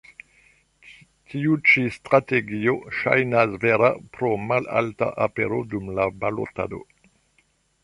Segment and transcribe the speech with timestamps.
[1.33, 6.83] Tiu ĉi strategio ŝajnas vera pro malalta apero dum la balotado.